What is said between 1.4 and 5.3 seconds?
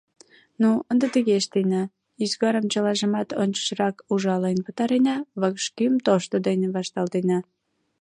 ыштена: ӱзгарым чылажымат ончычрак ужален пытарена,